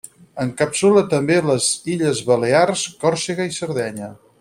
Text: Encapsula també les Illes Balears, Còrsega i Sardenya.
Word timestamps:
Encapsula 0.45 1.03
també 1.11 1.37
les 1.49 1.69
Illes 1.97 2.25
Balears, 2.31 2.89
Còrsega 3.05 3.51
i 3.53 3.59
Sardenya. 3.61 4.15